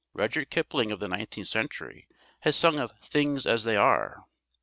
Rudyard 0.15 0.49
Kipling 0.49 0.91
of 0.91 0.99
the 0.99 1.07
nineteenth 1.07 1.47
century 1.47 2.07
has 2.39 2.55
sung 2.55 2.79
of 2.79 2.91
"things 3.03 3.45
as 3.45 3.65
they 3.65 3.75
are." 3.77 4.25